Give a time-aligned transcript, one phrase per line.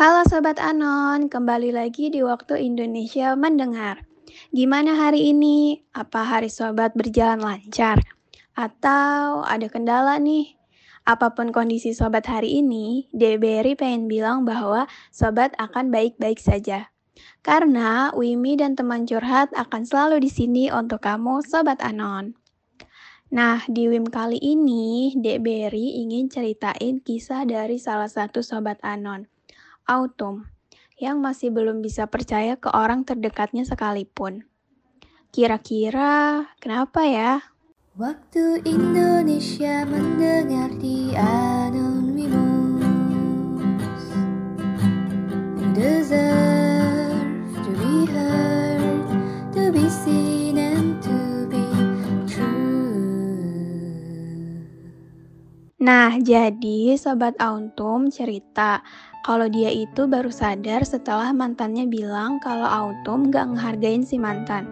[0.00, 4.08] Halo Sobat Anon, kembali lagi di waktu Indonesia mendengar.
[4.48, 5.84] Gimana hari ini?
[5.92, 8.00] Apa hari Sobat berjalan lancar?
[8.56, 10.56] Atau ada kendala nih?
[11.04, 16.88] Apa pun kondisi Sobat hari ini, DBRI pengen bilang bahwa Sobat akan baik-baik saja.
[17.44, 22.40] Karena Wimi dan teman curhat akan selalu di sini untuk kamu Sobat Anon.
[23.36, 29.28] Nah, di WIM kali ini, Dek Berry ingin ceritain kisah dari salah satu Sobat Anon
[29.90, 30.46] autumn,
[31.02, 34.46] yang masih belum bisa percaya ke orang terdekatnya sekalipun.
[35.34, 37.42] Kira-kira kenapa ya?
[37.98, 41.89] Waktu Indonesia mendengar di Anonymous
[55.80, 58.84] Nah, jadi Sobat Autumn cerita
[59.24, 64.68] kalau dia itu baru sadar setelah mantannya bilang kalau Autumn gak ngehargain si mantan.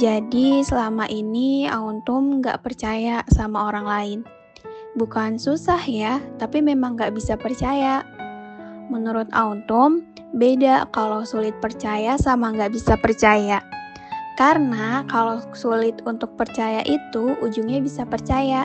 [0.00, 4.18] Jadi selama ini Autumn gak percaya sama orang lain.
[4.96, 8.00] Bukan susah ya, tapi memang gak bisa percaya.
[8.88, 13.60] Menurut Autumn, beda kalau sulit percaya sama gak bisa percaya.
[14.40, 18.64] Karena kalau sulit untuk percaya itu ujungnya bisa percaya.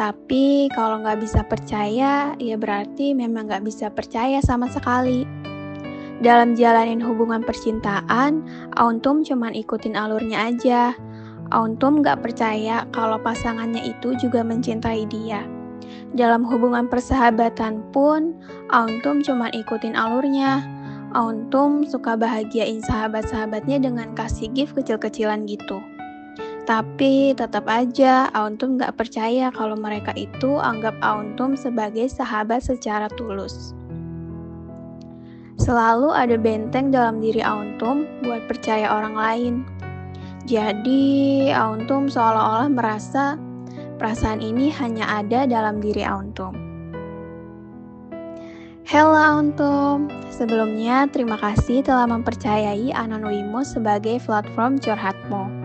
[0.00, 5.28] Tapi kalau nggak bisa percaya, ya berarti memang nggak bisa percaya sama sekali.
[6.24, 8.40] Dalam jalanin hubungan percintaan,
[8.80, 10.96] Auntum cuma ikutin alurnya aja.
[11.52, 15.44] Auntum nggak percaya kalau pasangannya itu juga mencintai dia.
[16.16, 18.40] Dalam hubungan persahabatan pun,
[18.72, 20.64] Auntum cuma ikutin alurnya.
[21.12, 25.76] Auntum suka bahagiain sahabat-sahabatnya dengan kasih gift kecil-kecilan gitu.
[26.70, 33.74] Tapi tetap aja Auntum gak percaya kalau mereka itu anggap Auntum sebagai sahabat secara tulus.
[35.58, 39.54] Selalu ada benteng dalam diri Auntum buat percaya orang lain.
[40.46, 43.34] Jadi Auntum seolah-olah merasa
[43.98, 46.54] perasaan ini hanya ada dalam diri Auntum.
[48.86, 55.59] Halo Auntum, sebelumnya terima kasih telah mempercayai Anonymous sebagai platform curhatmu.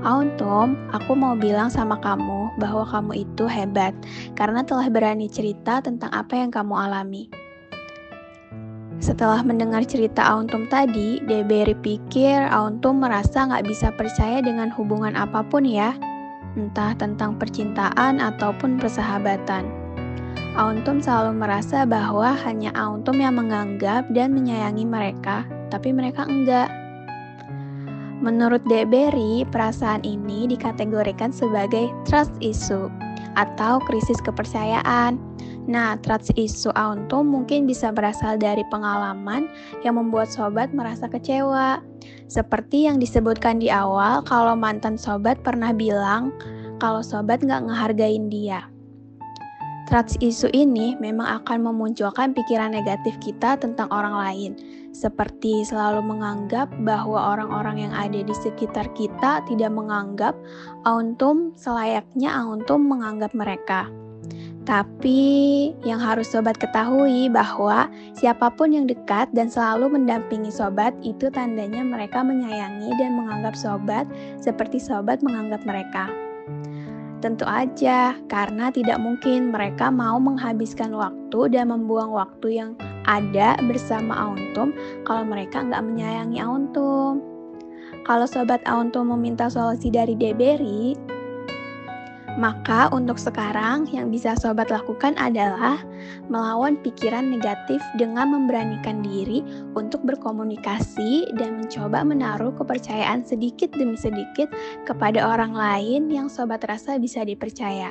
[0.00, 3.92] Autumn, aku mau bilang sama kamu bahwa kamu itu hebat
[4.32, 7.28] karena telah berani cerita tentang apa yang kamu alami.
[8.96, 15.44] Setelah mendengar cerita Autumn tadi, Deberi pikir Autumn merasa nggak bisa percaya dengan hubungan apa
[15.44, 15.92] pun ya,
[16.56, 19.68] entah tentang percintaan ataupun persahabatan.
[20.56, 26.79] Autumn selalu merasa bahwa hanya Autumn yang menganggap dan menyayangi mereka, tapi mereka enggak.
[28.20, 32.92] Menurut Deberi, perasaan ini dikategorikan sebagai trust issue
[33.40, 35.16] atau krisis kepercayaan.
[35.64, 39.48] Nah, trust issue auto mungkin bisa berasal dari pengalaman
[39.88, 41.80] yang membuat sobat merasa kecewa.
[42.28, 46.36] Seperti yang disebutkan di awal, kalau mantan sobat pernah bilang
[46.76, 48.68] kalau sobat nggak ngehargain dia.
[49.90, 54.50] Trust issue ini memang akan memunculkan pikiran negatif kita tentang orang lain,
[54.94, 60.38] seperti selalu menganggap bahwa orang-orang yang ada di sekitar kita tidak menganggap
[60.86, 63.90] Auntum selayaknya Auntum menganggap mereka.
[64.62, 71.34] Tapi yang harus sobat ketahui bahwa siapa pun yang dekat dan selalu mendampingi sobat itu
[71.34, 74.06] tandanya mereka menyayangi dan menganggap sobat
[74.38, 76.29] seperti sobat menganggap mereka.
[77.20, 82.70] Tentu aja, karena tidak mungkin mereka mau menghabiskan waktu dan membuang waktu yang
[83.04, 84.72] ada bersama Auntum
[85.04, 87.20] kalau mereka nggak menyayangi Auntum.
[88.08, 90.96] Kalau sobat Auntum meminta solusi dari Deberi,
[92.38, 95.82] maka untuk sekarang yang bisa sobat lakukan adalah
[96.30, 99.42] melawan pikiran negatif dengan memberanikan diri
[99.74, 104.52] untuk berkomunikasi dan mencoba menaruh kepercayaan sedikit demi sedikit
[104.86, 107.90] kepada orang lain yang sobat rasa bisa dipercaya.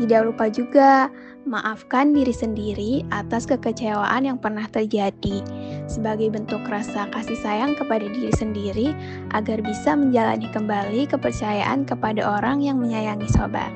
[0.00, 1.12] Tidak lupa juga
[1.48, 5.40] maafkan diri sendiri atas kekecewaan yang pernah terjadi
[5.88, 8.88] sebagai bentuk rasa kasih sayang kepada diri sendiri
[9.32, 13.72] agar bisa menjalani kembali kepercayaan kepada orang yang menyayangi sobat.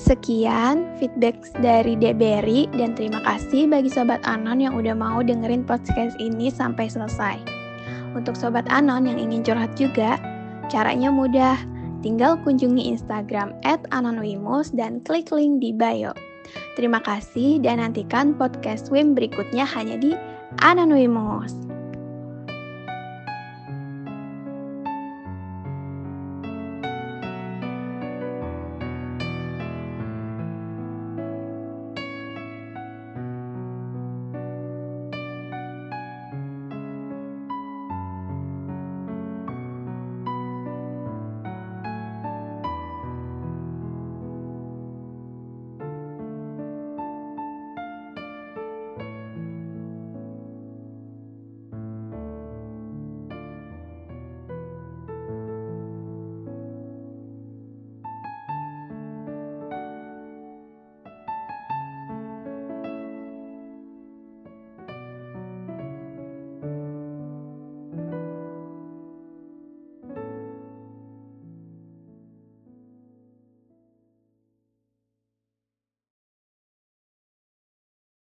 [0.00, 6.16] Sekian feedback dari Deberi dan terima kasih bagi Sobat Anon yang udah mau dengerin podcast
[6.16, 7.36] ini sampai selesai.
[8.16, 10.16] Untuk Sobat Anon yang ingin curhat juga,
[10.72, 11.54] caranya mudah
[12.00, 13.52] Tinggal kunjungi Instagram
[13.92, 16.16] @anonymous dan klik link di bio.
[16.74, 20.16] Terima kasih dan nantikan podcast WIM berikutnya hanya di
[20.64, 21.69] Anonymous.